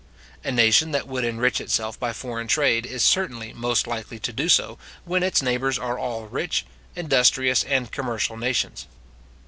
A 0.43 0.51
nation 0.51 0.89
that 0.93 1.07
would 1.07 1.23
enrich 1.23 1.61
itself 1.61 1.99
by 1.99 2.11
foreign 2.11 2.47
trade, 2.47 2.87
is 2.87 3.03
certainly 3.03 3.53
most 3.53 3.85
likely 3.85 4.17
to 4.17 4.33
do 4.33 4.49
so, 4.49 4.79
when 5.05 5.21
its 5.21 5.43
neighbours 5.43 5.77
are 5.77 5.99
all 5.99 6.25
rich, 6.25 6.65
industrious 6.95 7.63
and 7.63 7.91
commercial 7.91 8.35
nations. 8.35 8.87